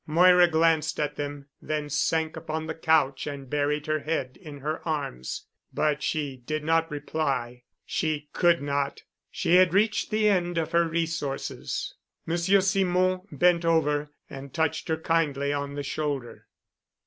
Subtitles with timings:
[0.07, 4.81] Moira glanced at them, then sank upon the couch and buried her head in her
[4.83, 7.61] arms, but she did not reply.
[7.85, 9.03] She could not.
[9.29, 11.93] She had reached the end of her resources.
[12.25, 16.47] Monsieur Simon bent over and touched her kindly on the shoulder.